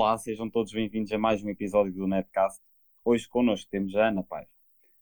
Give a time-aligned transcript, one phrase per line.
[0.00, 2.62] Olá, sejam todos bem-vindos a mais um episódio do Netcast.
[3.04, 4.48] Hoje connosco temos a Ana Paiva.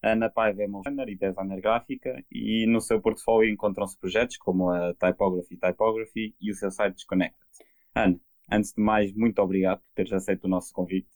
[0.02, 4.70] A Ana Paiva é designer e designer gráfica e no seu portfólio encontram-se projetos como
[4.70, 7.38] a Typography Typography e o seu site Disconnected.
[7.94, 8.18] Ana,
[8.50, 11.10] antes de mais, muito obrigado por teres aceito o nosso convite.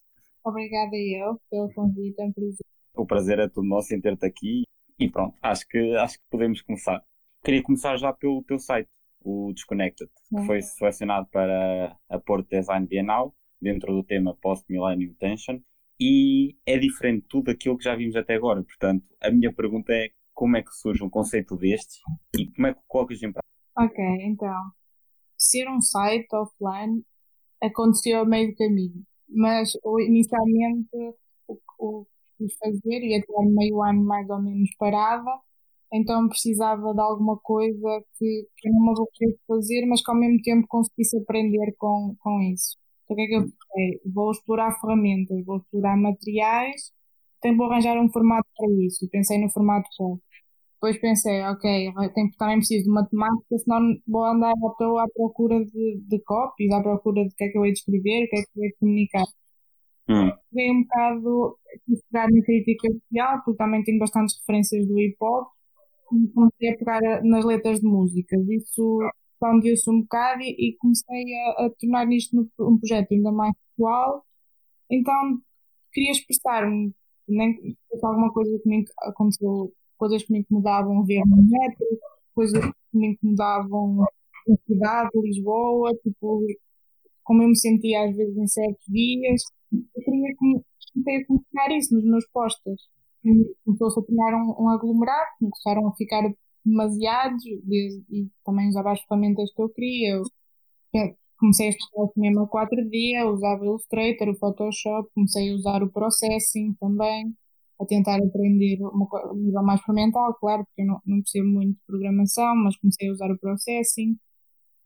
[0.44, 2.66] Obrigada eu pelo convite, é um prazer.
[2.94, 4.64] O prazer é todo nosso em ter-te aqui
[4.98, 7.02] e pronto, acho que, acho que podemos começar.
[7.42, 8.90] Queria começar já pelo teu site,
[9.22, 15.60] o Disconnected, que foi selecionado para a Porto Design Bienal, dentro do tema Post-Millennium Tension,
[15.98, 18.62] e é diferente de tudo aquilo que já vimos até agora.
[18.62, 22.00] Portanto, a minha pergunta é como é que surge um conceito destes
[22.38, 23.50] e como é que colocas em prática?
[23.76, 24.70] Ok, então,
[25.36, 27.02] ser um site offline
[27.62, 29.72] aconteceu a meio do caminho, mas
[30.06, 30.88] inicialmente
[31.78, 35.30] o que quis fazer e até meio ano mais ou menos parada,
[35.92, 40.40] então precisava de alguma coisa que, que não me aborrecesse fazer, mas que ao mesmo
[40.42, 42.78] tempo conseguisse aprender com, com isso.
[43.10, 44.00] Então o que é que eu pensei?
[44.12, 46.92] Vou explorar ferramentas, vou explorar materiais,
[47.38, 49.08] então vou arranjar um formato para isso.
[49.10, 50.22] Pensei no formato POP.
[50.74, 55.62] Depois pensei, ok, tenho, também preciso de matemática, senão vou andar à toa à procura
[55.62, 58.36] de, de copies, à procura de que é que eu hei de escrever, o que
[58.36, 59.24] é que eu hei de comunicar.
[60.08, 60.30] Hum.
[60.50, 61.58] Peguei um bocado,
[62.10, 65.48] pegar na crítica social, porque também tenho bastantes referências do hip hop,
[66.12, 68.40] e comecei a pegar nas letras de músicas.
[68.48, 69.00] Isso
[69.40, 74.24] expandiu-se um bocado e, e comecei a, a, tornar isto um projeto ainda mais pessoal.
[74.90, 75.40] Então
[75.92, 76.92] queria expressar-me,
[77.26, 81.86] nem que alguma coisa que me aconteceu, coisas que me incomodavam ver no metro,
[82.34, 84.06] coisas que me incomodavam
[84.46, 86.46] na cidade, Lisboa, tipo,
[87.24, 89.42] como eu me sentia às vezes em certos dias.
[89.72, 92.88] Eu queria comecei a comunicar isso nos meus posters.
[93.64, 96.22] Começou-se a tornar um, um aglomerado, começaram a ficar
[96.70, 100.16] demasiados e também usava as ferramentas que eu queria.
[100.16, 100.24] Eu
[101.38, 106.74] comecei a estudar cinema 4D, usava o Illustrator, o Photoshop, comecei a usar o Processing
[106.74, 107.34] também,
[107.80, 111.72] a tentar aprender uma, um nível mais experimental, claro, porque eu não, não percebo muito
[111.72, 114.18] de programação, mas comecei a usar o Processing.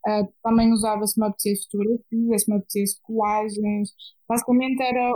[0.06, 3.90] Uh, também usava se me apetecesse fotografia, se me apetecesse colagens.
[4.28, 5.12] Basicamente era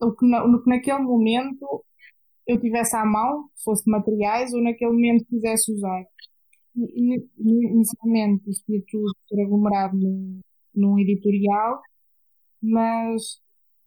[0.00, 1.84] o que, na, o que naquele momento
[2.46, 6.04] eu tivesse à mão, fosse materiais, ou naquele momento quisesse usar.
[6.76, 10.40] Inicialmente isto ia tudo ser aglomerado num,
[10.74, 11.80] num editorial,
[12.62, 13.40] mas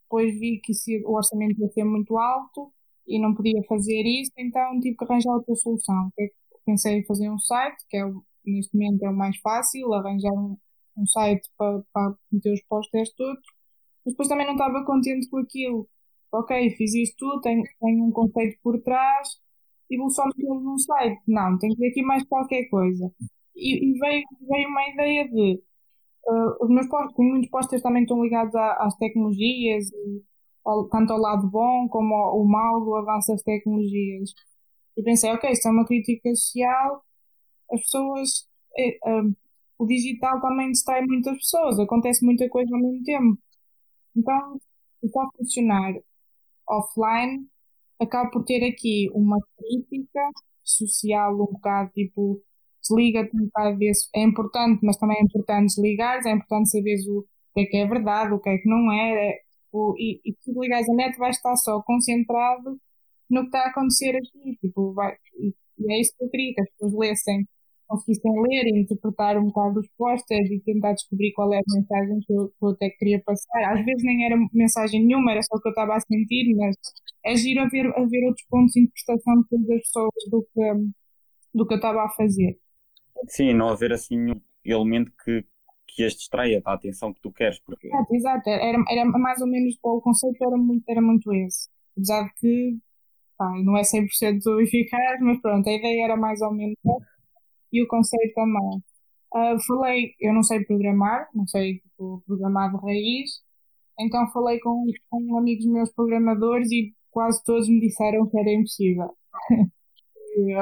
[0.03, 0.73] depois vi que
[1.06, 2.72] o orçamento ia ser muito alto
[3.06, 6.09] e não podia fazer isso, então tive que arranjar outra solução.
[6.19, 6.28] É
[6.68, 10.34] pensei em fazer um site, que é o, neste momento é o mais fácil, arranjar
[10.34, 10.57] um,
[10.97, 13.41] um site para, para meter os posters todos,
[14.06, 15.89] mas depois também não estava contente com aquilo
[16.39, 19.29] ok, fiz isto tudo, tenho, tenho um conceito por trás
[19.89, 21.21] e só metê-lo num site.
[21.27, 23.11] Não, tem que ter aqui mais qualquer coisa.
[23.55, 25.61] E, e veio, veio uma ideia de
[26.27, 30.23] uh, os meus postos, muitos posters também estão ligados às tecnologias, e,
[30.65, 34.33] ao, tanto ao lado bom como ao, ao mau do avanço das tecnologias.
[34.97, 37.03] E pensei, ok, isto é uma crítica social,
[37.71, 38.47] as pessoas.
[38.77, 39.35] É, uh,
[39.79, 43.37] o digital também distrai muitas pessoas, acontece muita coisa ao mesmo tempo.
[44.15, 44.59] Então,
[45.03, 45.93] está a funcionar
[46.69, 47.47] offline,
[48.00, 50.19] acaba por ter aqui uma crítica
[50.63, 52.41] social um bocado tipo
[52.81, 54.09] desliga-te um bocado desse.
[54.16, 57.88] É importante, mas também é importante desligar, é importante saberes o que é que é
[57.88, 59.29] verdade, o que é que não é.
[59.29, 59.39] é
[59.72, 62.79] o, e, e se ligares a net vais estar só concentrado
[63.29, 64.57] no que está a acontecer aqui.
[64.61, 67.47] Tipo, vai, e, e é isso que eu queria, que as pessoas lessem
[67.87, 72.19] conseguissem ler e interpretar um bocado os posters e tentar descobrir qual é a mensagem
[72.19, 73.73] que eu, que eu até queria passar.
[73.73, 76.75] Às vezes nem era mensagem nenhuma, era só o que eu estava a sentir, mas
[77.25, 80.47] é giro a ver, a ver outros pontos de interpretação de todas as pessoas do
[80.53, 80.91] que,
[81.53, 82.59] do que eu estava a fazer.
[83.27, 85.45] Sim, não haver assim um elemento que,
[85.87, 87.59] que as distraia da atenção que tu queres.
[87.61, 87.87] Porque...
[87.87, 88.49] Exato, exato.
[88.49, 91.69] Era, era mais ou menos, o conceito era muito, era muito esse.
[91.95, 92.77] Apesar de que
[93.37, 96.75] pá, não é 100% eficaz, mas pronto, a ideia era mais ou menos
[97.72, 98.83] e o conceito também.
[99.36, 103.41] Uh, falei, eu não sei programar, não sei tipo, programar de raiz,
[104.00, 109.09] então falei com, com amigos meus programadores e quase todos me disseram que era impossível.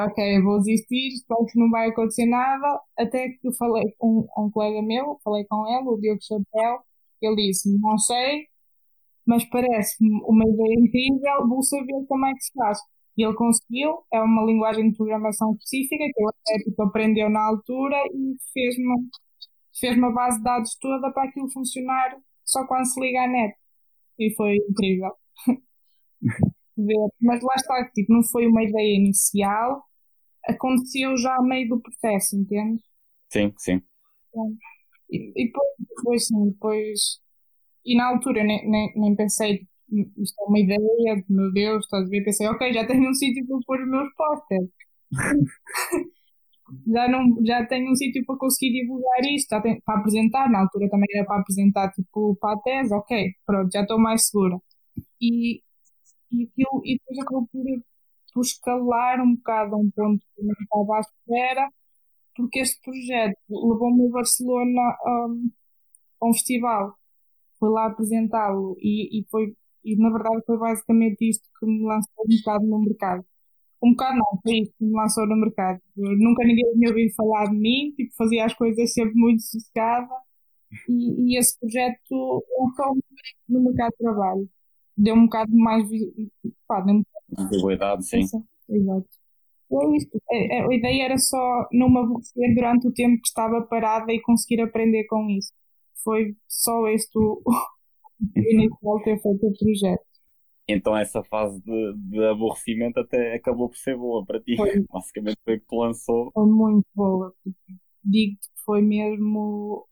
[0.07, 4.49] ok, vou desistir, espero que não vai acontecer nada, até que eu falei com um
[4.51, 6.79] colega meu, falei com ele, o Diogo Chapéu,
[7.21, 8.47] ele disse, não sei,
[9.25, 12.79] mas parece-me uma ideia incrível, vou saber como é que se faz.
[13.17, 17.45] E ele conseguiu, é uma linguagem de programação específica que ele até, tipo, aprendeu na
[17.45, 18.95] altura e fez uma,
[19.79, 23.55] fez uma base de dados toda para aquilo funcionar só quando se liga à net.
[24.19, 25.11] E foi incrível.
[27.21, 29.83] Mas lá está, tipo, não foi uma ideia inicial,
[30.45, 32.83] aconteceu já a meio do processo, entende?
[33.29, 33.81] Sim, sim.
[35.09, 37.25] E, e depois, depois, sim, depois
[37.85, 42.09] e na altura nem, nem, nem pensei, isto é uma ideia, meu Deus, estás a
[42.09, 42.23] ver?
[42.23, 44.69] Pensei, ok, já tenho um sítio para pôr os meus pósteres.
[46.87, 50.61] já, não, já tenho um sítio para conseguir divulgar isto, já tenho, para apresentar, na
[50.61, 54.57] altura também era para apresentar tipo para a tese, ok, pronto, já estou mais segura.
[55.21, 55.61] E,
[56.31, 57.63] e, aquilo, e depois acabou por,
[58.33, 61.69] por escalar um bocado a um ponto que não estava à espera,
[62.35, 65.51] porque este projeto levou-me a Barcelona um,
[66.21, 66.95] a um festival,
[67.59, 69.55] fui lá apresentá-lo e, e foi
[69.85, 73.25] e na verdade foi basicamente isto que me lançou um bocado no mercado
[73.85, 75.79] um bocado não, foi isso que me lançou no mercado.
[75.95, 80.09] Eu nunca ninguém tinha ouvido falar de mim, tipo, fazia as coisas sempre muito sossegada
[80.89, 82.97] e, e esse projeto lançou
[83.47, 84.49] no mercado de trabalho.
[84.97, 85.87] Deu um bocado mais
[86.67, 87.03] pá, deu um
[87.49, 88.21] visibilidade, sim.
[88.69, 89.07] Exato.
[89.71, 90.21] É isto.
[90.31, 94.11] É, é, a ideia era só não me aborrecer durante o tempo que estava parada
[94.11, 95.51] e conseguir aprender com isso.
[96.03, 97.41] Foi só este o
[98.35, 100.05] inicial ter feito o projeto.
[100.67, 104.55] Então essa fase de, de, aborrecimento até acabou por ser boa para ti.
[104.55, 104.83] Foi.
[104.91, 106.31] Basicamente foi que te lançou.
[106.31, 107.33] Foi muito boa.
[108.03, 109.87] Digo que foi mesmo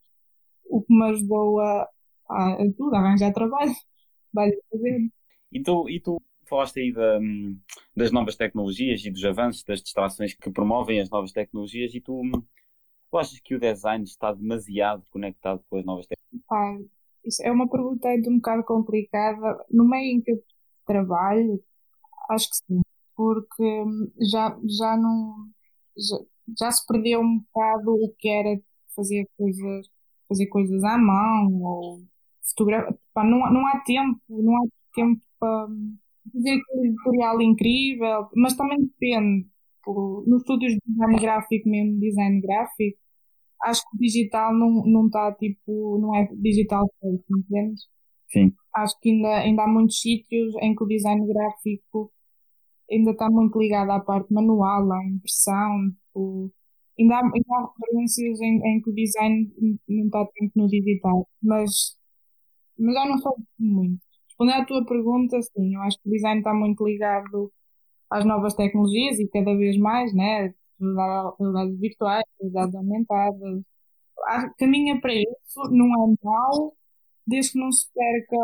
[0.64, 1.88] o que me ajudou a,
[2.28, 3.72] a, a tudo, a arranjar trabalho.
[4.32, 5.12] Basicamente.
[5.52, 7.18] E tu, e tu falaste aí da,
[7.96, 12.20] das novas tecnologias e dos avanços, das distrações que promovem as novas tecnologias e tu,
[13.10, 16.44] tu achas que o design está demasiado conectado com as novas tecnologias?
[16.50, 16.76] Ah,
[17.24, 19.64] isso é uma pergunta um bocado complicada.
[19.70, 20.42] No meio em que eu
[20.86, 21.62] trabalho,
[22.30, 22.82] acho que sim,
[23.16, 25.48] porque hum, já, já não
[25.96, 26.18] já,
[26.58, 28.60] já se perdeu um bocado o que era
[28.94, 29.88] fazer coisas,
[30.28, 32.02] fazer coisas à mão ou
[32.42, 32.96] fotografar.
[33.16, 35.96] Não, não há tempo, não há tempo para hum,
[36.32, 39.48] fazer aquele editorial incrível, mas também depende.
[39.86, 42.98] Nos estúdios de design gráfico, mesmo design gráfico,
[43.64, 47.88] acho que o digital não não está tipo, não é digital feito, entendes?
[48.28, 48.52] Sim.
[48.74, 52.12] Acho que ainda, ainda há muitos sítios em que o design gráfico
[52.90, 55.90] ainda está muito ligado à parte manual, à impressão.
[56.08, 56.52] Tipo,
[56.98, 59.52] ainda, há, ainda há referências em, em que o design
[59.88, 61.96] não está tanto no digital, mas,
[62.78, 64.00] mas já não sou muito.
[64.28, 67.52] Respondendo à tua pergunta, sim, eu acho que o design está muito ligado
[68.10, 70.54] às novas tecnologias e cada vez mais, né?
[71.38, 73.62] Realidades virtuais, realidades aumentadas.
[74.58, 76.74] Caminha para isso, não é mau,
[77.26, 78.36] desde que não se perca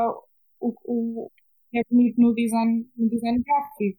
[0.61, 1.31] o, o
[1.71, 3.99] que é bonito no design, no design gráfico.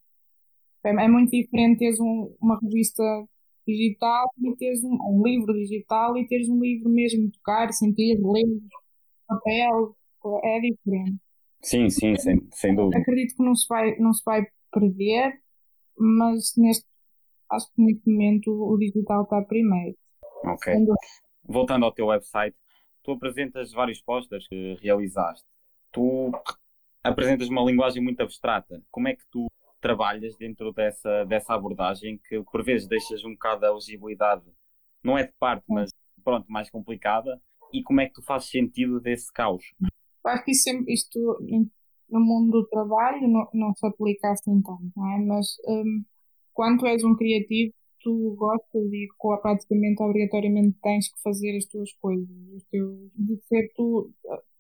[0.84, 3.04] É, é muito diferente teres um, uma revista
[3.68, 8.62] digital e teres um, um, livro digital e teres um livro mesmo tocar, sentir, ler,
[9.28, 9.96] papel,
[10.44, 11.18] é diferente.
[11.62, 12.98] Sim, sim, sem, sem dúvida.
[12.98, 15.40] Acredito que não se vai, não se vai perder,
[15.98, 16.86] mas neste,
[17.52, 19.98] acho que neste momento o digital está primeiro.
[20.44, 20.74] Ok.
[21.44, 22.56] Voltando ao teu website,
[23.04, 25.46] tu apresentas vários posters que realizaste.
[25.92, 26.32] Tu
[27.04, 28.82] apresentas uma linguagem muito abstrata.
[28.90, 29.48] Como é que tu
[29.82, 34.44] trabalhas dentro dessa, dessa abordagem que por vezes deixas um bocado a legibilidade,
[35.04, 35.90] não é de parte, mas
[36.24, 37.42] pronto, mais complicada?
[37.74, 39.64] E como é que tu fazes sentido desse caos?
[40.24, 41.40] Acho que isso, isto
[42.10, 45.20] no mundo do trabalho não, não se aplica assim tanto, não é?
[45.20, 46.04] Mas um,
[46.54, 49.08] quando és um criativo, tu gostas e
[49.42, 52.28] praticamente obrigatoriamente tens que fazer as tuas coisas.
[53.16, 54.12] De ser tu,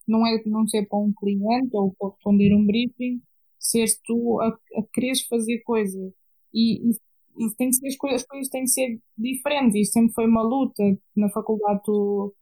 [0.07, 3.21] não é não ser para um cliente ou para responder um briefing,
[3.59, 6.13] seres tu a, a quereres fazer coisas.
[6.53, 6.97] E, e,
[7.37, 9.75] e tem que ser as coisas, as coisas têm que ser diferentes.
[9.75, 10.83] Isto sempre foi uma luta.
[11.15, 12.33] Na faculdade tu,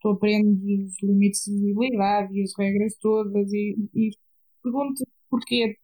[0.00, 4.10] tu aprendes os limites de visibilidade e as regras todas e, e
[4.62, 5.78] pergunto porquê,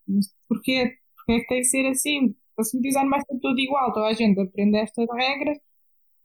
[0.48, 2.34] porquê, porquê é que tem que ser assim?
[2.60, 5.58] Assim, o design vai ser tudo igual, toda a gente aprende estas regras,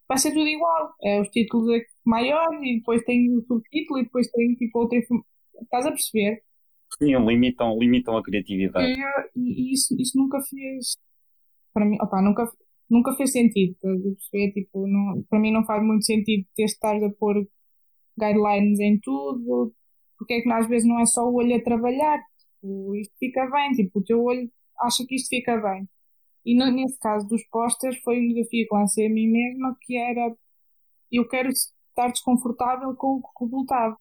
[0.08, 0.94] vai ser tudo igual.
[1.04, 5.28] É os títulos maiores e depois tem o subtítulo e depois tem tipo outra informação.
[5.62, 6.44] Estás a perceber?
[6.98, 8.86] Sim, limitam, limitam a criatividade.
[8.86, 10.98] É, e, e isso, isso nunca fez.
[11.74, 12.52] Para mim, opa, nunca,
[12.90, 13.74] nunca fez sentido.
[13.74, 14.52] Estás a perceber?
[14.54, 17.48] Tipo, não, para mim não faz muito sentido ter estar a pôr
[18.18, 19.74] guidelines em tudo.
[20.18, 22.20] Porque é que às vezes não é só o olho a trabalhar.
[22.38, 23.72] Tipo, isto fica bem.
[23.72, 25.88] Tipo, o teu olho acha que isto fica bem.
[26.46, 29.98] E no, nesse caso dos posters foi um desafio que lancei a mim mesma que
[29.98, 30.36] era
[31.12, 33.98] eu quero estar desconfortável com o resultado.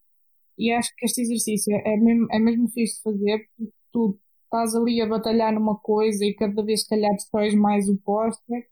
[0.59, 4.75] E acho que este exercício é mesmo, é mesmo fixe de fazer porque tu estás
[4.75, 8.67] ali a batalhar numa coisa e cada vez se calhar destróis mais o póster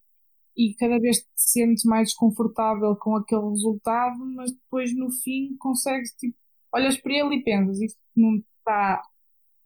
[0.57, 6.12] e cada vez te sentes mais desconfortável com aquele resultado, mas depois no fim consegues
[6.12, 6.37] tipo,
[6.73, 9.03] olhas para ele e pensas, isto não está,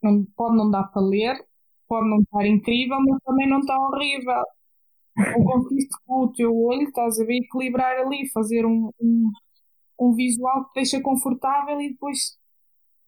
[0.02, 1.36] não, pode não dar para ler,
[1.94, 4.42] pode não estar incrível, mas também não está horrível.
[5.36, 9.30] Ou conseguiste com o teu olho, estás a ver, equilibrar ali, fazer um, um,
[10.00, 12.36] um visual que te deixa confortável e depois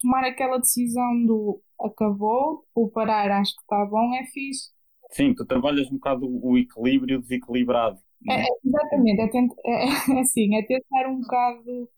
[0.01, 4.71] tomar aquela decisão do acabou, ou parar, acho que está bom, é fixe.
[5.11, 7.99] Sim, tu trabalhas um bocado o equilíbrio desequilibrado.
[8.29, 9.85] É, é, exatamente, é, tent, é,
[10.17, 11.91] é, assim, é tentar um bocado,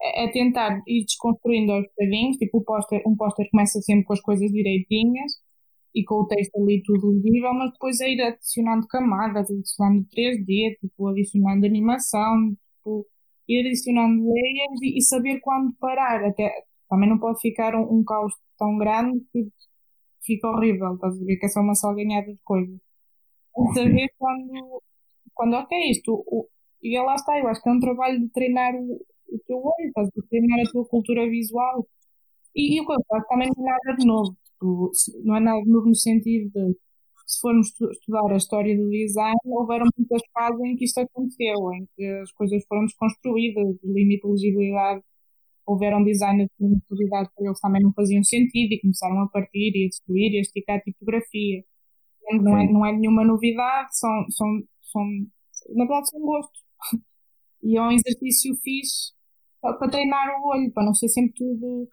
[0.00, 4.12] é, é, tentar ir desconstruindo aos bocadinhos, tipo o póster, um póster começa sempre com
[4.12, 5.32] as coisas direitinhas
[5.94, 10.76] e com o texto ali tudo legível, mas depois é ir adicionando camadas, adicionando 3D,
[10.80, 13.06] tipo, adicionando animação, tipo,
[13.48, 16.52] ir adicionando layers e, e saber quando parar, até
[16.88, 19.48] também não pode ficar um, um caos tão grande que
[20.24, 21.36] fica horrível, estás a ver?
[21.36, 22.78] Que é só uma salganhada de coisas.
[23.74, 24.82] Saber quando,
[25.34, 26.48] quando ok, isto, o,
[26.82, 29.88] e lá está, eu acho que é um trabalho de treinar o, o teu olho,
[29.88, 31.86] estás a treinar a tua cultura visual.
[32.54, 34.90] E, e o que eu faço também não é nada de novo, tipo,
[35.24, 36.76] não é nada novo no sentido de
[37.26, 41.86] se formos estudar a história do design, houveram muitas fases em que isto aconteceu, em
[41.94, 45.02] que as coisas foram desconstruídas, o limite de legibilidade
[45.68, 49.84] houveram designers de maturidade para eles também não faziam sentido e começaram a partir e
[49.84, 51.62] a destruir e a esticar a tipografia.
[52.40, 55.02] Não é, não é nenhuma novidade, são, são, são,
[55.74, 56.62] na verdade são gostos.
[57.60, 59.12] E é um exercício fixe
[59.60, 61.88] para, para treinar o olho, para não ser sempre tudo,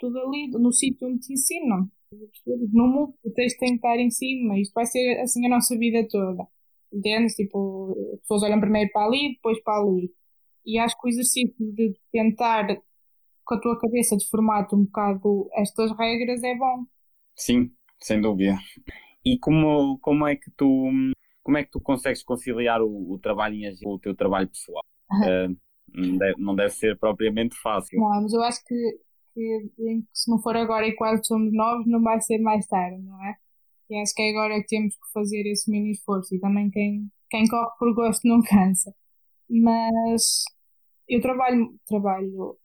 [0.00, 1.88] tudo ali no sítio onde te ensinam.
[2.72, 4.58] No mundo, o texto tem que estar em cima.
[4.58, 6.46] Isto vai ser assim a nossa vida toda.
[6.92, 7.34] Entendes?
[7.34, 10.10] Tipo, as pessoas olham primeiro para ali, depois para ali.
[10.64, 12.66] E acho que o exercício de tentar
[13.44, 16.84] com a tua cabeça de formato um bocado estas regras é bom.
[17.36, 17.70] Sim,
[18.00, 18.56] sem dúvida.
[19.24, 20.90] E como, como é que tu
[21.46, 24.84] como é que tu consegues conciliar o, o trabalho em com o teu trabalho pessoal?
[25.12, 25.56] Uh,
[25.94, 28.00] não, deve, não, deve, ser propriamente fácil.
[28.00, 28.74] Não, mas eu acho que,
[29.36, 33.22] que, se não for agora e quase somos novos, não vai ser mais tarde, não
[33.24, 33.36] é?
[33.90, 37.10] E acho que é agora que temos que fazer esse mini esforço e também quem,
[37.30, 38.94] quem corre por gosto não cansa.
[39.48, 40.44] Mas
[41.08, 42.58] eu trabalho, trabalho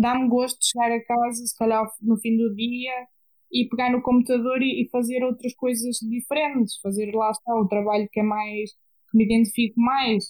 [0.00, 2.92] dá-me gosto de chegar a casa, se calhar no fim do dia,
[3.52, 8.08] e pegar no computador e, e, fazer outras coisas diferentes, fazer lá está o trabalho
[8.12, 8.70] que é mais,
[9.10, 10.24] que me identifico mais.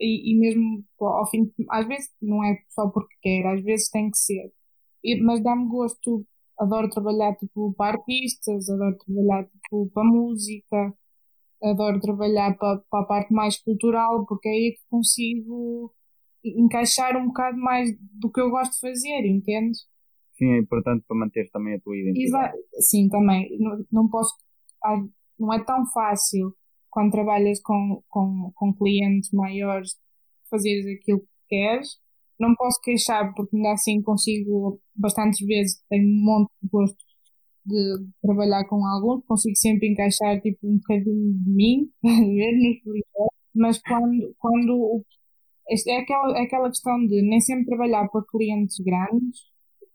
[0.00, 4.10] E, e mesmo ao fim, às vezes não é só porque quero, às vezes tem
[4.10, 4.52] que ser.
[5.22, 6.24] Mas dá-me gosto,
[6.58, 10.94] adoro trabalhar tipo para artistas, adoro trabalhar tipo para música,
[11.62, 15.92] adoro trabalhar para, para a parte mais cultural, porque é aí que consigo
[16.44, 19.78] encaixar um bocado mais do que eu gosto de fazer, entende?
[20.32, 22.56] Sim, é importante para manter também a tua identidade.
[22.56, 23.56] Exa sim, também.
[23.58, 24.34] Não, não posso.
[25.38, 26.54] Não é tão fácil
[26.90, 29.96] quando trabalhas com, com, com clientes maiores
[30.50, 31.98] fazeres aquilo que queres.
[32.42, 36.96] Não posso queixar porque ainda assim consigo bastantes vezes, tenho um monte de gosto
[37.64, 43.02] de trabalhar com alguns, consigo sempre encaixar tipo um bocadinho de mim, nos
[43.54, 45.04] mas quando, quando o
[45.88, 49.40] é aquela, é aquela questão de nem sempre trabalhar para clientes grandes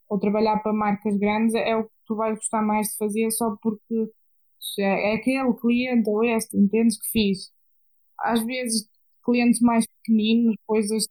[0.09, 3.55] ou trabalhar para marcas grandes é o que tu vais gostar mais de fazer só
[3.61, 4.09] porque
[4.79, 7.51] é, é aquele cliente ou este, entendes que fiz.
[8.19, 8.89] Às vezes,
[9.23, 11.07] clientes mais pequeninos, coisas,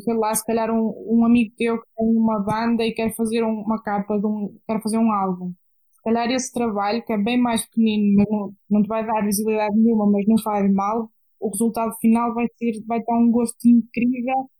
[0.00, 3.42] sei lá, se calhar um, um amigo teu que tem uma banda e quer fazer
[3.42, 5.52] uma capa de um, quer fazer um álbum.
[5.92, 9.24] Se calhar esse trabalho, que é bem mais pequenino, mas não, não te vai dar
[9.24, 11.10] visibilidade nenhuma, mas não faz mal,
[11.40, 14.50] o resultado final vai ser, vai dar um gosto incrível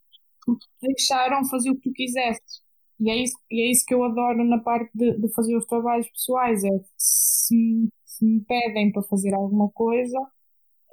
[0.44, 2.62] porque deixaram fazer o que tu quiseste.
[3.00, 5.66] E é isso, e é isso que eu adoro na parte de, de fazer os
[5.66, 6.62] trabalhos pessoais.
[6.64, 10.18] É se, se me pedem para fazer alguma coisa,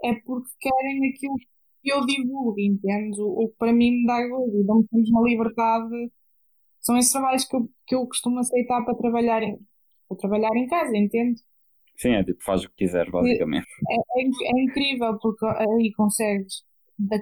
[0.03, 1.35] é porque querem aquilo
[1.83, 3.19] eu divulgo, entende?
[3.21, 6.11] O, que para mim me dá gosto, dá-me uma liberdade.
[6.79, 9.57] São esses trabalhos que eu, que eu costumo aceitar para trabalhar em,
[10.07, 11.41] para trabalhar em casa, entende?
[11.97, 13.67] Sim, é tipo, faz o que quiseres, basicamente.
[13.89, 16.63] É, é, é incrível, porque aí consegues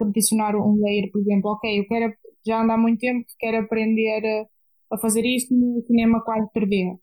[0.01, 2.13] adicionar um layer, por exemplo, ok, eu quero,
[2.45, 4.47] já ando há muito tempo que quero aprender
[4.91, 6.97] a, a fazer isto no cinema 4D.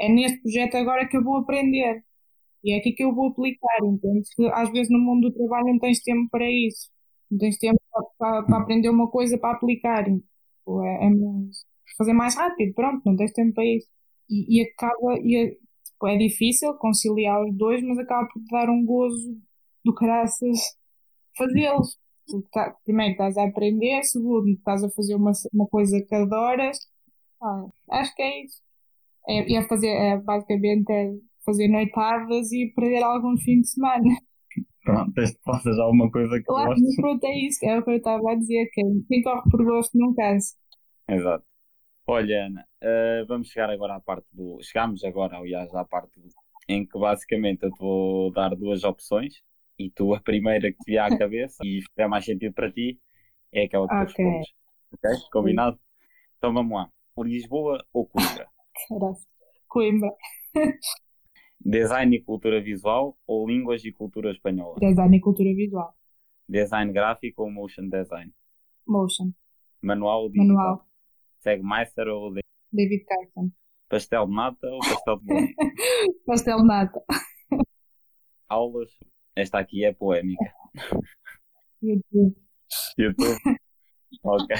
[0.00, 2.02] É neste projeto agora que eu vou aprender.
[2.64, 4.28] E é aqui que eu vou aplicar, entende?
[4.36, 6.90] Que às vezes no mundo do trabalho não tens tempo para isso.
[7.30, 7.80] Não tens tempo
[8.18, 10.04] para, para, aprender uma coisa para aplicar.
[10.04, 11.64] Tipo, é, é mais,
[11.98, 13.88] fazer mais rápido, pronto, não tens tempo para isso.
[14.28, 15.58] E, e acaba, e,
[16.06, 19.36] é difícil conciliar os dois, mas acaba por dar um gozo
[19.84, 20.58] do caraças
[21.36, 21.98] fazê-los.
[22.52, 26.78] Tá, primeiro estás a aprender, segundo estás a fazer uma, uma coisa que adoras.
[27.42, 28.62] Ah, acho que é isso.
[29.28, 31.12] É, é fazer, é, basicamente é
[31.44, 34.16] fazer noitadas e perder alguns fins de semana.
[34.82, 36.96] Pronto, desde que faças alguma coisa que claro, gostes.
[36.96, 37.64] Pronto, é isso.
[37.64, 40.56] É o que eu estava a dizer, que quem corre por gosto não cansa.
[41.08, 41.44] Exato.
[42.06, 44.58] Olha, Ana, uh, vamos chegar agora à parte do.
[44.62, 46.28] Chegamos agora, aliás, à parte do...
[46.68, 49.42] em que basicamente eu te vou dar duas opções
[49.78, 52.98] e tu a primeira que te vier à cabeça e fizer mais sentido para ti
[53.52, 54.24] é aquela que tu okay.
[54.24, 54.52] respondes.
[54.92, 55.10] Ok?
[55.30, 55.78] Combinado?
[56.38, 56.90] Então vamos lá.
[57.18, 58.48] Lisboa ou Coimbra?
[59.68, 60.10] Coimbra.
[61.62, 64.76] Design e cultura visual ou línguas e cultura espanhola?
[64.80, 65.94] Design e cultura visual.
[66.48, 68.32] Design gráfico ou motion design?
[68.86, 69.30] Motion.
[69.82, 70.56] Manual ou digital?
[70.56, 70.86] Manual.
[71.40, 72.32] Segmeister ou
[72.72, 73.50] David Carson.
[73.90, 75.54] Pastel de nata ou pastel de bolinho?
[76.26, 77.04] pastel de nata.
[78.48, 78.90] Aulas.
[79.36, 80.52] Esta aqui é poémica.
[81.82, 82.36] YouTube.
[82.96, 83.38] YouTube.
[84.24, 84.56] ok.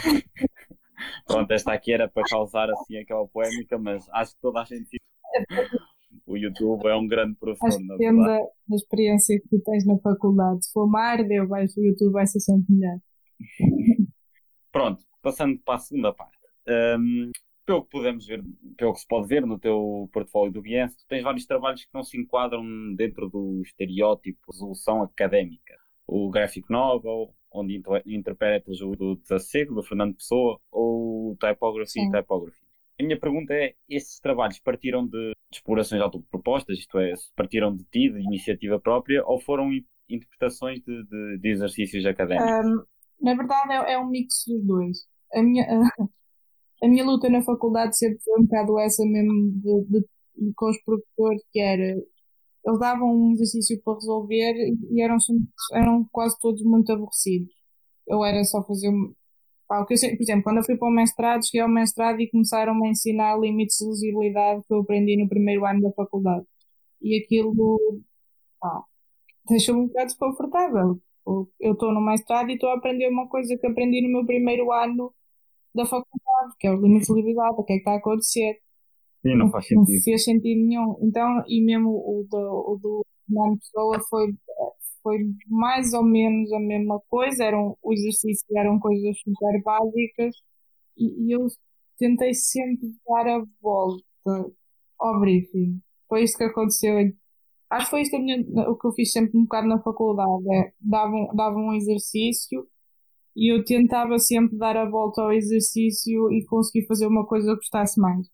[1.27, 5.01] Pronto, esta aqui era para causar assim aquela poémica, mas acho que toda a gente
[6.31, 7.67] o YouTube é um grande professor.
[7.67, 10.65] Acho depende da, da, experiência que tu tens na faculdade.
[10.65, 12.99] Se for mar, deu, vais, o YouTube vai ser sempre melhor.
[14.71, 16.39] Pronto, passando para a segunda parte.
[16.69, 17.33] Um,
[17.67, 18.45] pelo que podemos ver,
[18.77, 21.93] pelo que se pode ver no teu portfólio do Behance, tu tens vários trabalhos que
[21.93, 25.77] não se enquadram dentro do estereótipo resolução académica.
[26.07, 32.11] O Graphic Novel, onde interpretas o do Desacego, do Fernando Pessoa, ou o Typography e
[32.11, 32.65] Typography.
[33.01, 37.85] A minha pergunta é: esses trabalhos partiram de, de explorações autopropostas, isto é, partiram de
[37.85, 39.71] ti, de iniciativa própria, ou foram
[40.09, 42.67] interpretações de, de, de exercícios académicos?
[42.67, 42.85] Um,
[43.21, 44.99] na verdade, é, é, um mix dos dois.
[45.35, 46.05] A minha, a,
[46.87, 50.83] a, minha luta na faculdade sempre foi um bocado essa mesmo de, de, com os
[50.85, 51.97] professores, que era.
[52.63, 54.55] Eles davam um exercício para resolver
[54.91, 55.17] e eram,
[55.73, 57.51] eram quase todos muito aborrecidos.
[58.07, 58.91] Eu era só fazer
[59.71, 62.29] Pá, eu sei, por exemplo, quando eu fui para o mestrado, cheguei ao mestrado e
[62.29, 66.45] começaram -me a ensinar limites de legibilidade que eu aprendi no primeiro ano da faculdade.
[67.01, 67.55] E aquilo
[69.49, 71.01] deixou-me um bocado desconfortável.
[71.61, 74.73] Eu estou no mestrado e estou a aprender uma coisa que aprendi no meu primeiro
[74.73, 75.15] ano
[75.73, 78.59] da faculdade, que é os limites de legibilidade, o que é que está a acontecer.
[79.23, 79.95] Sim, não faz sentido.
[79.95, 80.97] Não fez sentido nenhum.
[81.01, 84.35] Então, e mesmo o do, o do Fernando Pessoa foi
[85.03, 90.35] foi mais ou menos a mesma coisa, eram, o exercício eram coisas super básicas
[90.97, 91.47] e, e eu
[91.99, 94.03] tentei sempre dar a volta
[94.99, 95.81] ao briefing.
[96.09, 96.97] Foi isso que aconteceu.
[97.71, 100.55] Acho que foi isso minha, o que eu fiz sempre um bocado na faculdade.
[100.55, 102.67] É, dava, dava um exercício
[103.37, 107.57] e eu tentava sempre dar a volta ao exercício e conseguir fazer uma coisa que
[107.57, 108.29] gostasse mais.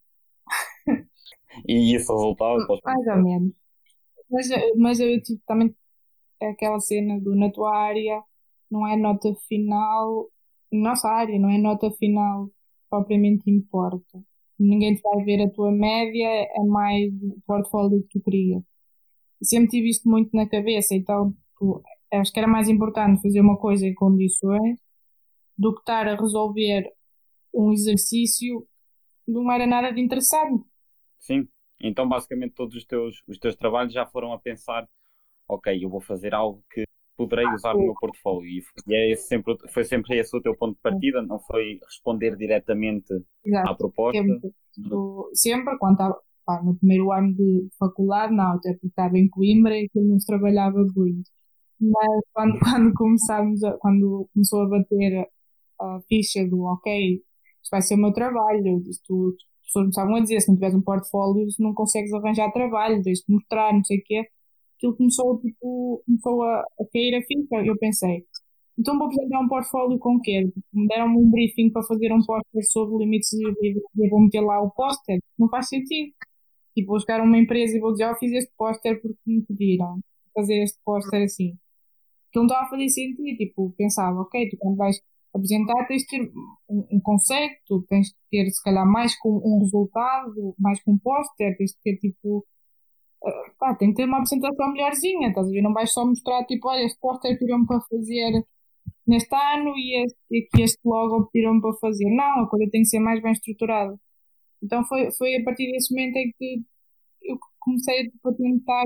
[1.66, 2.56] E isso resultava?
[2.84, 3.52] Mais ou menos.
[4.30, 5.74] Mas, mas eu tipo, também
[6.40, 8.22] aquela cena do na tua área
[8.70, 10.28] não é nota final,
[10.72, 12.50] nossa área não é nota final
[12.90, 14.22] propriamente importa.
[14.58, 18.62] Ninguém te vai ver a tua média, é mais o portfólio que tu crias.
[19.42, 23.58] Sempre tive isto muito na cabeça, então tu, acho que era mais importante fazer uma
[23.58, 24.80] coisa em condições
[25.58, 26.90] do que estar a resolver
[27.52, 28.66] um exercício
[29.24, 30.64] que não era nada de interessante.
[31.18, 31.48] Sim,
[31.80, 34.88] então basicamente todos os teus, os teus trabalhos já foram a pensar
[35.48, 36.84] ok, eu vou fazer algo que
[37.16, 38.62] poderei usar no meu portfólio.
[38.86, 43.12] E é sempre, foi sempre esse o teu ponto de partida, não foi responder diretamente
[43.44, 43.70] Exato.
[43.70, 44.22] à proposta?
[44.22, 44.52] Sempre,
[45.32, 49.76] sempre quando estava pá, no primeiro ano de faculdade, não, até porque estava em Coimbra
[49.76, 51.30] e aquilo não se trabalhava muito.
[51.80, 55.28] Mas quando, quando começámos, a, quando começou a bater
[55.80, 60.20] a ficha do ok, isto vai ser o meu trabalho, isto, as pessoas começavam a
[60.20, 63.98] dizer, se não tiveres um portfólio, não consegues arranjar trabalho, tens de mostrar, não sei
[63.98, 64.24] o quê
[64.76, 67.66] aquilo começou, tipo, começou a, a cair a ficha.
[67.66, 68.24] Eu pensei,
[68.78, 70.50] então vou apresentar um portfólio com o quê?
[70.72, 74.60] Me deram-me um briefing para fazer um póster sobre limites de e vou meter lá
[74.60, 75.18] o póster.
[75.38, 76.12] Não faz sentido.
[76.74, 79.42] Tipo, vou chegar a uma empresa e vou dizer, oh, fiz este póster porque me
[79.42, 79.98] pediram
[80.34, 81.56] fazer este póster assim.
[82.28, 83.36] Aquilo não estava a fazer sentido.
[83.38, 85.00] Tipo, pensava, ok, tu quando vais
[85.34, 86.32] apresentar tens de ter
[86.68, 90.98] um, um conceito, tens de ter se calhar mais com um resultado, mais com um
[90.98, 92.44] póster, tens de ter tipo
[93.58, 95.62] pá, tem que ter uma apresentação melhorzinha, estás a ver?
[95.62, 98.44] Não vais só mostrar, tipo, olha, este póster pediram-me para fazer
[99.06, 102.10] neste ano e, este, e aqui este logo pediram-me para fazer.
[102.10, 103.98] Não, a coisa tem que ser mais bem estruturada.
[104.62, 106.62] Então foi, foi a partir desse momento em que
[107.22, 108.84] eu comecei a tentar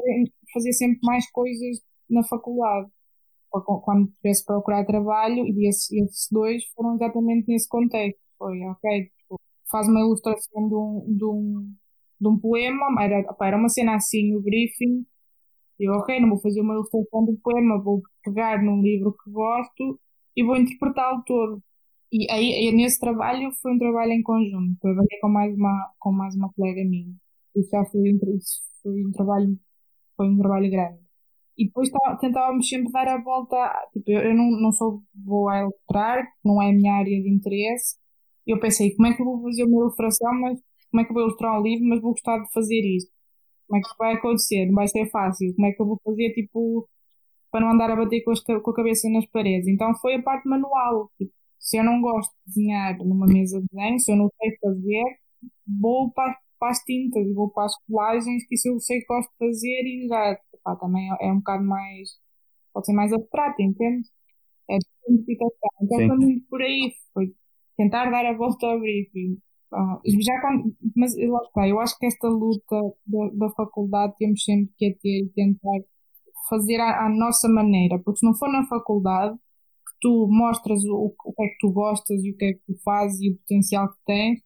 [0.53, 2.90] fazer sempre mais coisas na faculdade.
[3.51, 8.21] Quando tivesse procurar trabalho, e esses, esses dois foram exatamente nesse contexto.
[8.38, 9.40] Foi, ok, tipo,
[9.71, 11.75] faz uma ilustração de um, de um
[12.20, 15.06] de um poema, era, opa, era uma cena assim, o briefing.
[15.78, 20.00] Eu, ok, não vou fazer uma ilustração do poema, vou pegar num livro que gosto
[20.37, 21.62] e vou interpretá-lo todo.
[22.12, 24.78] E aí, nesse trabalho, foi um trabalho em conjunto.
[24.80, 27.14] Trabalhei com mais uma, com mais uma colega minha.
[27.56, 29.59] Isso já foi, isso foi um trabalho,
[30.16, 31.00] foi um trabalho grande.
[31.59, 33.56] E depois tentávamos sempre dar a volta,
[33.92, 37.28] tipo, eu, eu não, não sou boa a ilustrar, não é a minha área de
[37.30, 37.96] interesse.
[38.46, 40.59] Eu pensei, como é que eu vou fazer uma ilustração, mas
[40.90, 43.11] como é que eu vou ilustrar um livro, mas vou gostar de fazer isto?
[43.68, 44.66] Como é que vai acontecer?
[44.66, 45.55] Não vai ser fácil.
[45.55, 46.88] Como é que eu vou fazer, tipo,
[47.50, 49.68] para não andar a bater com, com a cabeça nas paredes?
[49.68, 51.11] Então foi a parte manual.
[51.18, 54.57] Tipo, se eu não gosto de desenhar numa mesa de desenho, se eu não sei
[54.61, 55.05] fazer,
[55.81, 59.07] vou para, para as tintas e vou para as colagens, que isso eu sei que
[59.07, 62.11] gosto de fazer e já pá, também é, é um bocado mais,
[62.72, 64.09] pode ser mais abstrato, entende?
[64.70, 65.70] É de simplificação.
[65.83, 66.09] Então Sim.
[66.09, 67.35] foi muito por aí, foi
[67.76, 69.38] tentar dar a volta ao briefing.
[69.72, 74.42] Ah, já quando, mas lá está, eu acho que esta luta da, da faculdade temos
[74.42, 75.80] sempre que ter e tentar
[76.48, 81.14] fazer à, à, nossa maneira, porque se não for na faculdade que tu mostras o,
[81.24, 83.37] o que é que tu gostas e o que é que tu fazes e o
[83.38, 84.40] potencial que tens,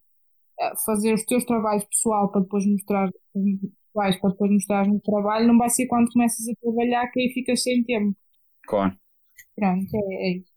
[0.61, 3.11] eh, fazer os teus trabalhos pessoal para depois mostrar
[3.95, 7.33] pessoais para depois mostrar no trabalho, não vai ser quando começas a trabalhar que aí
[7.33, 8.15] ficas sem tempo.
[8.67, 8.97] Claro.
[9.57, 10.53] Pronto, é, é isso.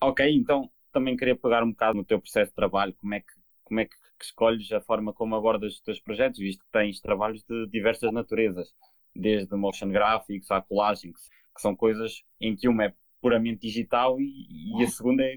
[0.00, 3.45] ok, então também queria pegar um bocado no teu processo de trabalho, como é que
[3.66, 7.42] como é que, escolhes a forma como abordas os teus projetos, visto que tens trabalhos
[7.42, 8.72] de diversas naturezas,
[9.14, 14.78] desde motion graphics à collaging, que são coisas em que uma é puramente digital e,
[14.78, 15.36] e a segunda é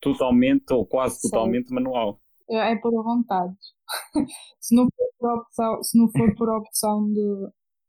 [0.00, 2.20] totalmente ou quase totalmente manual.
[2.50, 3.54] É, é por vontade.
[4.60, 7.48] se, não for por opção, se não for por opção de.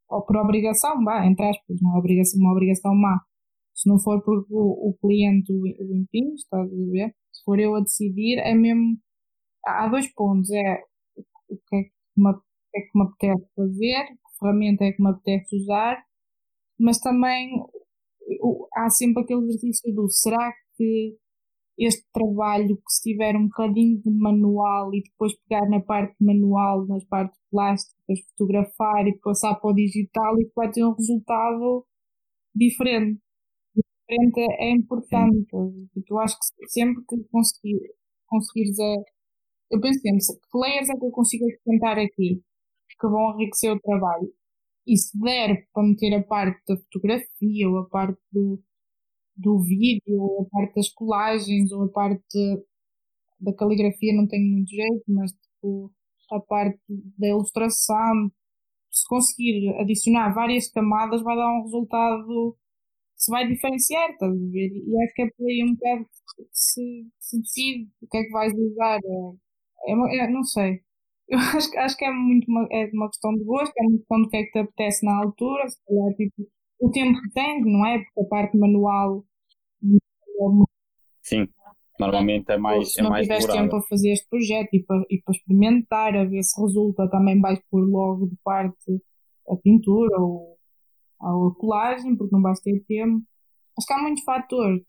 [0.09, 3.21] ou por obrigação, vá, entre aspas, não é obrigação, uma obrigação má.
[3.73, 7.15] Se não for porque o, o cliente o, o impinge, estás a ver?
[7.31, 8.97] Se for eu a decidir, é mesmo
[9.67, 10.49] há dois pontos.
[10.51, 10.83] É
[11.49, 12.31] o que é que me,
[12.75, 16.03] é que me apetece fazer, que ferramenta é que me apetece usar,
[16.79, 17.49] mas também
[18.75, 21.17] há sempre aquele exercício do será que
[21.77, 26.85] este trabalho que se tiver um bocadinho de manual e depois pegar na parte manual,
[26.87, 31.85] nas partes plásticas, fotografar e passar para o digital e vai ter um resultado
[32.55, 33.21] diferente.
[33.75, 35.45] Diferente é importante.
[35.93, 37.79] Tipo, eu acho que sempre que conseguir,
[38.27, 38.95] conseguires a,
[39.71, 42.41] eu penso sempre, que layers é que eu consigo acrescentar aqui
[42.99, 44.33] que vão enriquecer o trabalho?
[44.87, 48.61] E se der para meter a parte da fotografia, ou a parte do,
[49.35, 52.63] do vídeo, ou a parte das colagens, ou a parte
[53.39, 55.91] da caligrafia, não tenho muito jeito, mas tipo,
[56.31, 56.79] a parte
[57.17, 58.31] da ilustração,
[58.91, 62.57] se conseguir adicionar várias camadas, vai dar um resultado
[63.15, 64.71] se vai diferenciar, estás a ver?
[64.73, 68.23] E acho que é por aí um bocado que se, se decide o que é
[68.23, 68.99] que vais usar.
[69.85, 70.81] É, é, é, não sei.
[71.27, 74.21] Eu acho, acho que é muito uma, é uma questão de gosto, é uma questão
[74.21, 77.65] do que é que te apetece na altura, se calhar tipo, o tempo que tens,
[77.65, 77.97] não é?
[77.99, 79.25] Porque a parte manual
[81.21, 81.47] Sim,
[81.99, 82.93] normalmente é mais.
[82.93, 86.15] Se é não mais tiveres tempo a fazer este projeto e para, e para experimentar,
[86.15, 89.01] a ver se resulta, também vais pôr logo de parte
[89.49, 90.57] a pintura ou,
[91.19, 93.21] ou a colagem, porque não vais ter tempo.
[93.77, 94.81] Acho que há muitos fatores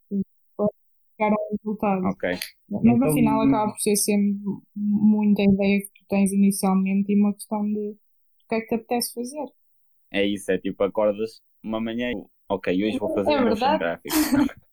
[1.18, 2.06] chegar ao resultado.
[2.06, 2.30] Ok.
[2.70, 4.38] Mas então, no final acaba por ser sempre
[4.76, 7.96] muita ideia que tu tens inicialmente e uma questão de o
[8.48, 9.44] que é que te apetece fazer.
[10.10, 14.08] É isso, é tipo, acordas uma manhã e ok, hoje vou fazer é motion gráfico.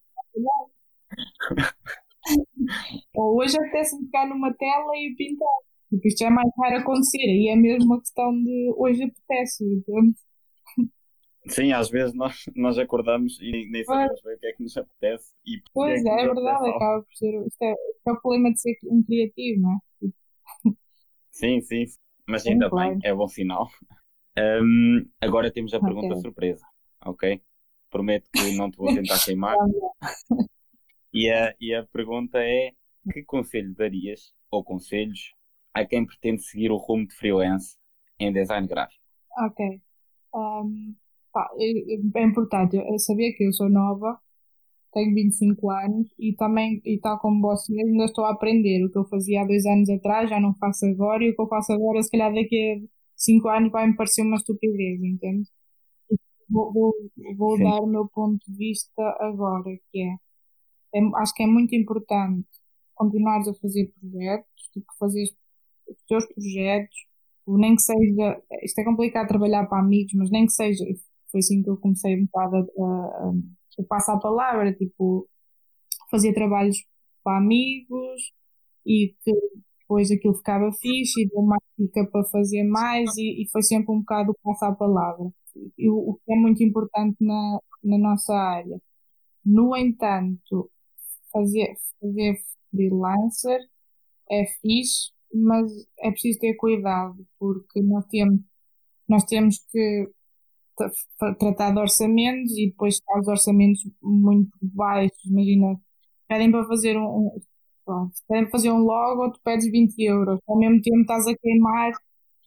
[3.15, 5.47] Ou hoje apetece-me ficar numa tela e pintar.
[5.89, 10.15] Porque isto é mais raro acontecer e é mesmo uma questão de hoje apetece, entende?
[11.47, 14.77] Sim, às vezes nós, nós acordamos e nem sabemos bem o que é que nos
[14.77, 15.33] apetece.
[15.45, 17.45] E pois é, é, é verdade, acaba por ser.
[17.45, 17.75] Isto é,
[18.07, 19.77] é o problema de ser um criativo, não é?
[21.31, 21.85] Sim, sim,
[22.27, 22.91] mas sim, ainda claro.
[22.91, 23.67] bem, é bom sinal.
[24.37, 26.21] Um, agora temos a pergunta okay.
[26.21, 26.65] surpresa,
[27.05, 27.41] ok?
[27.89, 29.55] Prometo que não te vou tentar queimar.
[31.13, 32.73] e, a, e a pergunta é:
[33.13, 35.31] que conselho darias, ou conselhos,
[35.73, 37.77] a quem pretende seguir o rumo de freelance
[38.19, 39.01] em design gráfico?
[39.37, 39.81] Ok.
[40.33, 40.93] Um,
[41.35, 44.17] Pá, é, é importante eu saber que eu sou nova,
[44.93, 48.85] tenho 25 anos e também, e tal como vocês, ainda estou a aprender.
[48.85, 51.41] O que eu fazia há dois anos atrás já não faço agora e o que
[51.41, 55.49] eu faço agora, se calhar daqui a 5 anos vai-me parecer uma estupidez, entende?
[56.49, 56.93] Vou, vou,
[57.37, 61.75] vou dar o meu ponto de vista agora, que é, é acho que é muito
[61.75, 62.47] importante
[62.95, 65.23] continuares a fazer projetos, tipo, fazer
[65.87, 66.95] os teus projetos,
[67.47, 70.85] nem que seja, isto é complicado trabalhar para amigos, mas nem que seja,
[71.35, 73.31] foi assim que eu comecei um bocado a,
[73.79, 75.27] a, passar a palavra, tipo,
[76.09, 76.77] fazia trabalhos
[77.21, 78.31] para amigos
[78.85, 79.33] e que
[79.79, 83.93] depois aquilo ficava fixe e deu mais dica para fazer mais e, e, foi sempre
[83.93, 85.29] um bocado passar a palavra.
[85.77, 88.79] E, o que é muito importante na, na nossa área.
[89.45, 90.71] No entanto,
[91.33, 92.37] fazer, fazer
[92.71, 93.59] freelancer
[94.31, 95.69] é fixe, mas
[95.99, 98.39] é preciso ter cuidado porque nós temos,
[99.07, 100.09] nós temos que
[101.39, 105.79] tratar de orçamentos e depois está os orçamentos muito baixos, imagina,
[106.27, 107.39] pedem para fazer um, um
[108.27, 111.91] pedem para fazer um logo, tu pedes 20 euros, ao mesmo tempo estás a queimar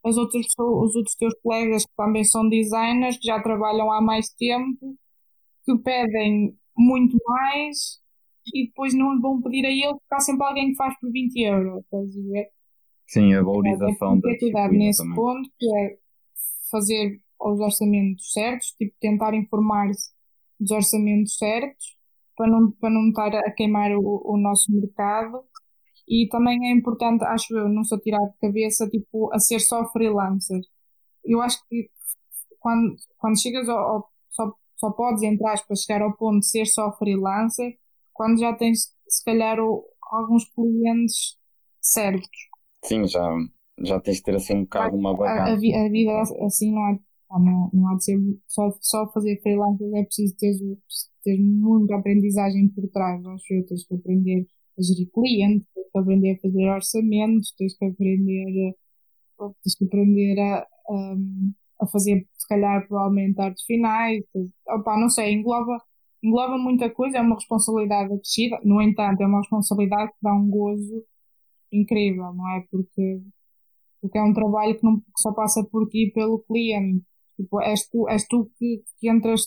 [0.05, 4.29] as outras os outros teus colegas que também são designers, que já trabalham há mais
[4.31, 4.97] tempo,
[5.65, 8.01] que pedem muito mais
[8.55, 11.37] e depois não vão pedir a ele porque há sempre alguém que faz por 20
[11.41, 12.49] euros, estás a ver?
[13.07, 15.17] Sim, a valorização da cuidar nesse também.
[15.17, 15.97] ponto, que é
[16.71, 20.11] fazer os orçamentos certos, tipo tentar informar-se
[20.59, 21.97] dos orçamentos certos,
[22.37, 25.43] para não, para não estar a queimar o, o nosso mercado.
[26.09, 29.85] E também é importante, acho eu, não só tirar de cabeça, tipo, a ser só
[29.91, 30.61] freelancer.
[31.25, 31.91] Eu acho que
[32.59, 36.67] quando, quando chegas ao, ao só, só podes, entrar para chegar ao ponto de ser
[36.67, 37.77] só freelancer,
[38.13, 41.37] quando já tens, se calhar, o, alguns clientes
[41.81, 42.29] certos.
[42.85, 43.29] Sim, já,
[43.81, 45.75] já tens de ter assim um bocado uma bagagem.
[45.75, 46.99] A, a, a, vida assim não
[47.31, 50.55] não, não há de ser só, só fazer freelancer, é preciso ter,
[51.23, 54.47] ter muita aprendizagem por trás, acho eu, tens que aprender
[54.79, 58.77] a gerir clientes, tens que aprender a fazer orçamentos, tens que aprender,
[59.63, 61.17] tens que aprender a, a,
[61.83, 64.25] a fazer, se calhar, provavelmente artes finais,
[64.69, 65.79] opa, não sei, engloba,
[66.23, 70.49] engloba muita coisa, é uma responsabilidade acrescida, no entanto, é uma responsabilidade que dá um
[70.49, 71.05] gozo
[71.73, 72.65] incrível, não é?
[72.71, 73.23] Porque,
[74.01, 77.05] porque é um trabalho que, não, que só passa por ti e pelo cliente.
[77.39, 79.43] Tipo, és tu, és tu que, que entras,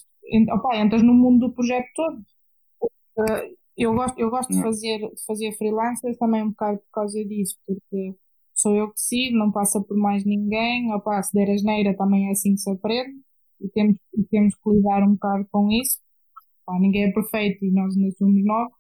[0.52, 2.18] opa, entras no mundo do projeto todo.
[3.18, 7.24] Uh, eu gosto, eu gosto de fazer, de fazer freelancers também um bocado por causa
[7.26, 8.16] disso, porque
[8.54, 12.32] sou eu que decido, não passa por mais ninguém, opa, se der asneira também é
[12.32, 13.20] assim que se aprende
[13.60, 16.00] e temos, e temos que lidar um bocado com isso.
[16.80, 18.74] Ninguém é perfeito e nós ainda somos novos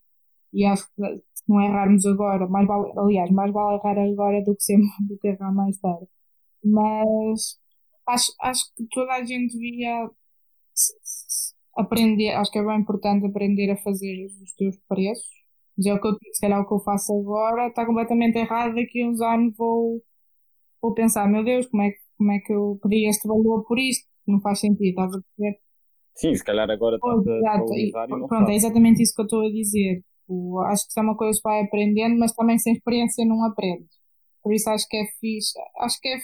[0.53, 4.55] e acho que se não errarmos agora, mais vale, aliás, mais vale errar agora do
[4.55, 6.07] que, sempre, do que errar mais tarde.
[6.63, 7.59] Mas
[8.13, 10.09] acho, acho que toda a gente devia
[11.77, 15.41] aprender, acho que é bem importante aprender a fazer os teus preços.
[15.85, 18.75] É o que eu, se calhar o que eu faço agora está completamente errado.
[18.75, 20.01] Daqui a uns anos vou,
[20.81, 24.05] vou pensar, meu Deus, como é, como é que eu pedi este valor por isto?
[24.27, 25.59] Não faz sentido, estás a perceber?
[26.13, 28.49] Sim, se calhar agora estás a e, Pronto, faz.
[28.49, 30.03] é exatamente isso que eu estou a dizer.
[30.31, 33.43] Tipo, acho que isso é uma coisa que vai aprendendo, mas também sem experiência não
[33.45, 33.87] aprende.
[34.41, 36.17] Por isso acho que é fixe, acho que é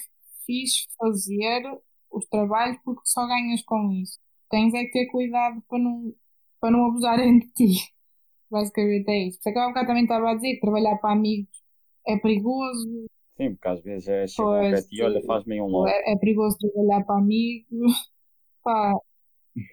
[0.47, 1.61] fixe fazer
[2.09, 4.17] os trabalhos porque só ganhas com isso
[4.49, 6.13] tens é que ter cuidado para não,
[6.59, 7.93] para não abusarem de ti.
[8.49, 9.39] Basicamente é isso.
[9.39, 11.63] Por isso é que eu bocado também estava a dizer que trabalhar para amigos
[12.07, 13.07] é perigoso.
[13.35, 15.87] Sim, porque às vezes é chegar ao pé e olha, faz-me um logo.
[15.87, 17.69] É, é, perigoso trabalhar para amigos.
[18.63, 18.93] Pá,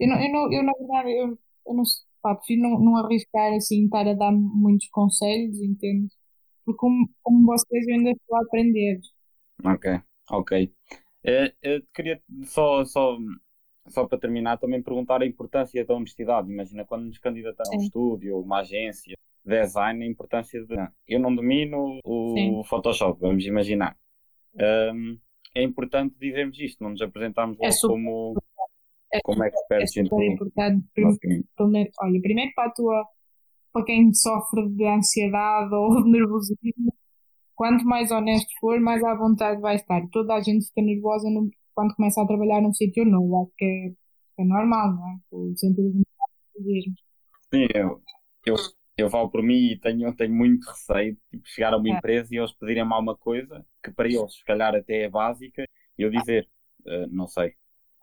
[0.00, 1.82] eu, não, eu, não, eu na verdade, eu, eu não,
[2.22, 6.12] pá, prefiro não, não arriscar assim, estar a dar muitos conselhos, entende?
[6.64, 9.00] Porque como, como vocês eu ainda estou a aprender.
[9.64, 10.72] Ok, ok.
[11.24, 13.16] Eh, eu queria só, só
[13.88, 16.50] só para terminar, também perguntar a importância da honestidade.
[16.50, 20.74] Imagina quando nos candidatamos a um estúdio, uma agência, design, a importância de.
[21.06, 22.62] Eu não domino o Sim.
[22.64, 23.96] Photoshop, vamos imaginar.
[24.54, 25.18] Um,
[25.54, 28.34] é importante dizermos isto, não nos apresentarmos é como,
[29.12, 29.96] é, como experts.
[29.96, 30.86] É super importante.
[31.56, 33.06] Primeiro, olha, primeiro para a tua.
[33.72, 36.94] Para quem sofre de ansiedade ou de nervosismo,
[37.54, 40.02] quanto mais honesto for, mais à vontade vai estar.
[40.10, 43.64] Toda a gente fica nervosa no, quando começa a trabalhar num sítio novo, acho que
[43.64, 45.16] é, é normal, não é?
[45.30, 46.02] O sentido de
[46.56, 46.94] nervosismo.
[47.52, 48.02] Sim, eu,
[48.46, 48.54] eu,
[48.96, 51.92] eu falo por mim e tenho, tenho muito receio de tipo, chegar a uma é.
[51.92, 55.64] empresa e eles pedirem-me alguma coisa que para eles, se calhar, até é básica
[55.98, 56.48] e eu dizer,
[56.86, 57.54] uh, não sei,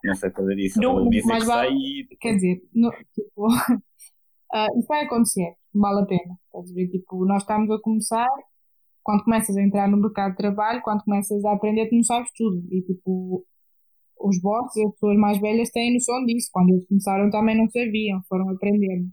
[0.04, 0.80] não sei fazer isso.
[0.80, 2.18] Não, dizer que vale, sei e...
[2.20, 6.38] Quer dizer, no, tipo, uh, isso vai acontecer, vale a pena.
[6.46, 6.88] Estás a ver?
[6.88, 8.30] Tipo, nós estamos a começar,
[9.04, 12.32] quando começas a entrar no mercado de trabalho, quando começas a aprender, tu não sabes
[12.36, 12.64] tudo.
[12.72, 13.46] E tipo,
[14.20, 16.50] os bosses e as pessoas mais velhas têm noção disso.
[16.52, 19.10] Quando eles começaram também não sabiam, foram aprendendo.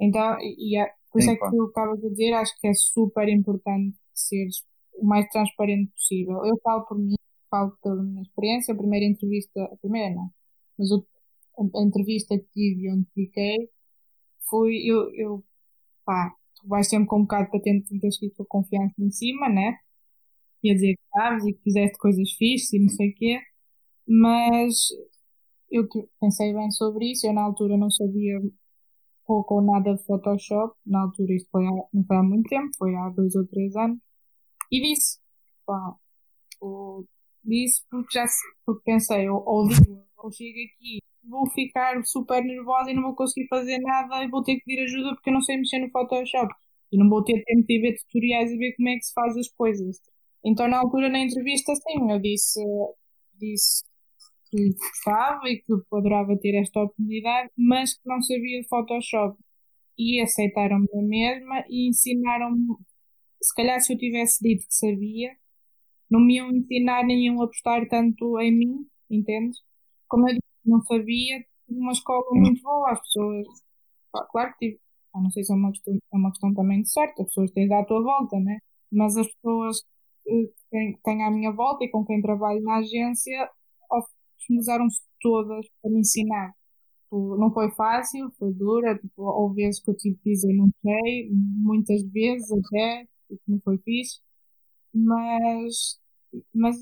[0.00, 3.28] Então, e é, por isso é que eu estava a dizer, acho que é super
[3.28, 4.62] importante seres
[4.94, 6.44] o mais transparente possível.
[6.44, 7.14] Eu falo por mim,
[7.50, 10.30] falo pela minha experiência, a primeira entrevista, a primeira não,
[10.78, 13.68] mas a, a entrevista que tive onde fiquei
[14.48, 15.44] foi, eu, eu
[16.04, 19.78] pá, tu vais sempre com um bocado para ter, ter com confiança em cima, né?
[20.62, 23.40] E a dizer que sabes e que fizeste coisas fixas e não sei o quê.
[24.08, 24.88] Mas
[25.70, 25.86] eu
[26.20, 27.26] pensei bem sobre isso.
[27.26, 28.40] Eu, na altura, não sabia
[29.26, 30.74] pouco ou nada de Photoshop.
[30.86, 33.76] Na altura, isto foi há, não foi há muito tempo, foi há dois ou três
[33.76, 33.98] anos.
[34.72, 35.18] E disse,
[35.66, 35.96] pá,
[36.60, 37.06] ou,
[37.44, 38.26] disse porque já
[38.66, 43.14] porque pensei, ou, ou digo, ou chego aqui, vou ficar super nervosa e não vou
[43.14, 45.90] conseguir fazer nada e vou ter que pedir ajuda porque eu não sei mexer no
[45.90, 46.52] Photoshop.
[46.92, 49.36] E não vou ter tempo de ver tutoriais e ver como é que se faz
[49.36, 50.00] as coisas.
[50.44, 52.60] Então, na altura, na entrevista, sim, eu disse,
[53.40, 53.84] disse
[54.50, 59.38] que gostava e que adorava ter esta oportunidade, mas que não sabia Photoshop.
[59.98, 62.76] E aceitaram-me a mesma e ensinaram-me.
[63.42, 65.36] Se calhar, se eu tivesse dito que sabia,
[66.10, 69.58] não me iam ensinar nem iam apostar tanto em mim, entendes?
[70.08, 73.46] Como eu disse, não sabia, uma escola muito boa, as pessoas.
[74.30, 74.80] Claro que tive.
[75.14, 77.72] Não sei se é uma questão, é uma questão também de sorte, as pessoas têm
[77.72, 78.58] à tua volta, né?
[78.90, 79.80] Mas as pessoas
[80.24, 83.48] que quem tenho à minha volta e com quem trabalho na agência,
[84.38, 86.52] disponibilizaram-se todas para me ensinar.
[87.04, 90.68] Tipo, não foi fácil, foi dura, tipo, houve vezes que eu tive que dizer não
[90.82, 94.20] sei, muitas vezes até, tipo, não foi fixe,
[94.92, 96.00] mas,
[96.54, 96.76] mas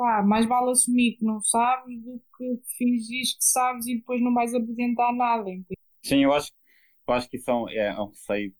[0.00, 4.32] pá, mais vale assumir que não sabes do que fingires que sabes e depois não
[4.32, 5.50] vais apresentar nada.
[5.50, 5.78] Entende?
[6.02, 6.50] Sim, eu acho,
[7.06, 8.54] eu acho que isso é, é um receio.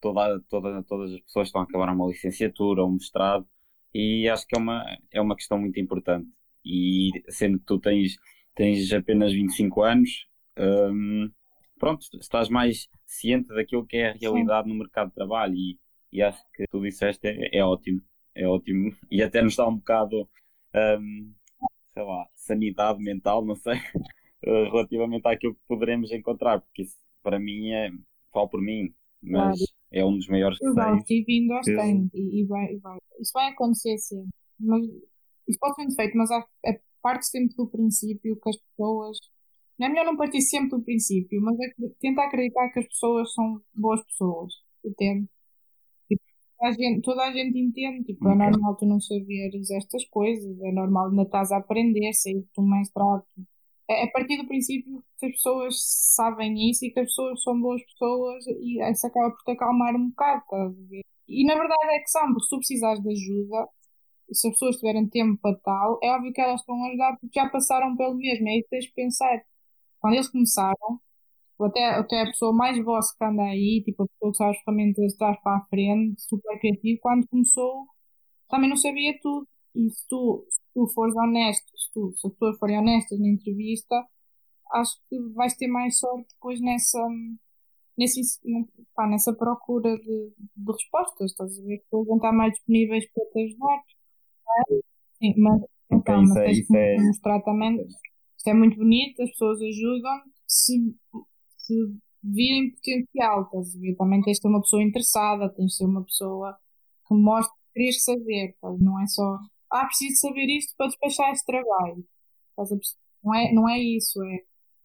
[0.00, 3.46] Toda, toda, todas as pessoas estão a acabar uma licenciatura um mestrado
[3.92, 6.28] e acho que é uma, é uma questão muito importante.
[6.64, 8.16] E sendo que tu tens,
[8.54, 10.26] tens apenas 25 anos,
[10.58, 11.30] hum,
[11.78, 14.72] pronto, estás mais ciente daquilo que é a realidade Sim.
[14.72, 15.78] no mercado de trabalho e,
[16.12, 18.00] e acho que tu disseste é, é ótimo,
[18.34, 20.28] é ótimo e até nos dá um bocado,
[21.00, 21.32] hum,
[21.92, 23.74] sei lá, sanidade mental, não sei,
[24.44, 27.90] relativamente àquilo que poderemos encontrar, porque isso para mim é,
[28.32, 29.72] falo por mim, mas claro.
[29.92, 33.48] é um dos maiores Exato, e vindo aos tempos, e, e, vai, vai, isso vai
[33.50, 34.84] acontecer sempre, mas
[35.48, 36.46] isso pode ser defeito, mas a
[37.02, 39.18] parte sempre do princípio que as pessoas
[39.78, 43.32] não é melhor não partir sempre do princípio, mas é tentar acreditar que as pessoas
[43.32, 44.52] são boas pessoas,
[44.84, 45.28] entende?
[46.66, 48.46] A gente, toda a gente entende, tipo, é okay.
[48.46, 52.62] é normal tu não saberes estas coisas, é normal ainda estás a aprender, sair do
[52.62, 53.22] mestrado.
[53.88, 55.76] É, a partir do princípio que as pessoas
[56.14, 59.94] sabem isso e que as pessoas são boas pessoas e isso acaba por te acalmar
[59.94, 61.02] um bocado, estás a ver?
[61.28, 63.68] E na verdade é que são, porque se tu precisares de ajuda,
[64.32, 67.40] se as pessoas tiverem tempo para tal, é óbvio que elas estão a ajudar porque
[67.40, 69.40] já passaram pelo mesmo, é aí que tens de pensar
[70.00, 71.00] quando eles começaram,
[71.64, 74.62] até, até a pessoa mais vossa que anda aí, tipo a pessoa que sabe as
[74.62, 77.86] ferramentas de trás para a frente, super criativo, quando começou
[78.48, 79.46] também não sabia tudo.
[79.74, 83.28] E se tu, se tu fores honesto, se, tu, se as pessoas forem honestas na
[83.28, 84.06] entrevista,
[84.72, 86.98] acho que vais ter mais sorte depois nessa,
[87.96, 88.20] nesse,
[88.94, 91.30] pá, nessa procura de, de respostas.
[91.30, 91.78] Estás a ver?
[91.78, 93.82] Que vão estar mais disponíveis para te ajudar.
[95.18, 96.96] Sim, mas então, mas é, tens que é...
[97.02, 97.86] mostrar também
[98.36, 100.94] isto é muito bonito, as pessoas ajudam se,
[101.66, 101.74] se
[102.22, 103.96] virem potencial, estás a ver?
[103.96, 106.56] Também tens de ser uma pessoa interessada, tens de ser uma pessoa
[107.08, 108.80] que mostra que querias saber, estás?
[108.80, 109.38] não é só,
[109.70, 112.04] ah, preciso saber isto para despachar este trabalho.
[112.50, 112.76] Estás a
[113.24, 114.38] não, é, não é isso, é,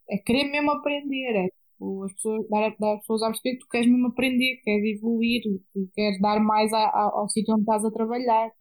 [0.09, 3.59] é querer mesmo aprender, é tipo, as pessoas, dar, dar as pessoas a perceber que
[3.59, 7.61] tu queres mesmo aprender, queres evoluir, que queres dar mais a, a, ao sítio onde
[7.61, 8.51] estás a trabalhar.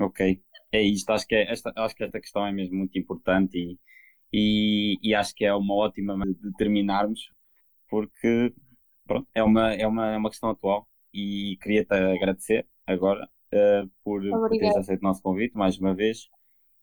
[0.00, 0.40] Ok,
[0.72, 3.78] é isto, acho que, é, esta, acho que esta questão é mesmo muito importante e
[4.36, 7.20] e, e acho que é uma ótima de terminarmos,
[7.94, 8.52] porque
[9.06, 14.20] pronto, é, uma, é, uma, é uma questão atual e queria-te agradecer agora uh, por,
[14.20, 16.28] por teres aceito o nosso convite mais uma vez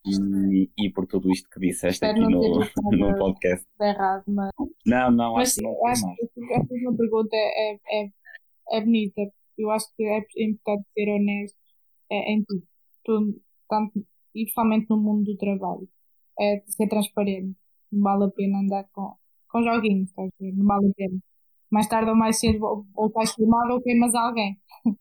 [0.05, 2.39] e, e por tudo isto que disseste Espero aqui no,
[3.11, 3.67] no podcast.
[3.81, 4.51] Errado, mas...
[4.85, 8.09] Não, não, mas, acho que não acho que essa uma pergunta é, é,
[8.71, 9.21] é bonita.
[9.57, 11.57] Eu acho que é importante ser honesto
[12.09, 12.63] é, em tudo,
[13.03, 13.99] tudo tanto,
[14.33, 15.89] e principalmente no mundo do trabalho
[16.39, 17.53] é ser transparente.
[17.91, 19.13] Não vale a pena andar com,
[19.51, 20.53] com joguinhos, estás a ver?
[20.53, 21.19] Não vale a pena.
[21.69, 24.57] Mais tarde ou mais cedo, ou estás filmado ou queimas alguém.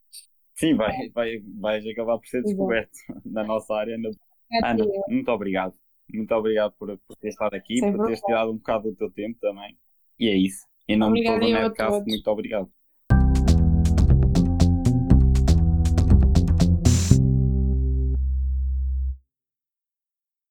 [0.55, 3.23] Sim, vai, vai, vais acabar por ser descoberto Exato.
[3.31, 3.97] na nossa área.
[3.97, 4.11] No...
[4.53, 5.75] É Ana, muito obrigado.
[6.13, 9.11] Muito obrigado por, por ter estado aqui, Sem por teres tirado um bocado do teu
[9.11, 9.77] tempo também.
[10.19, 10.67] E é isso.
[10.89, 12.71] Em nome Obrigada de toda a Netcast, muito obrigado.